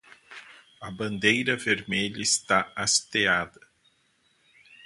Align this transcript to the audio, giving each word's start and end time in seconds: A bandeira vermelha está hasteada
A 0.81 0.89
bandeira 0.91 1.55
vermelha 1.55 2.23
está 2.23 2.73
hasteada 2.75 3.61